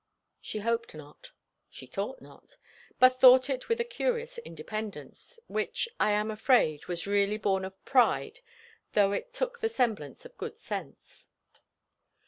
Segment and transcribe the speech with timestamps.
[0.41, 1.29] She hoped not,
[1.69, 2.57] she thought not;
[2.97, 7.85] but thought it with a curious independence, which I am afraid was really born of
[7.85, 8.39] pride
[8.93, 11.27] though it took the semblance of good sense.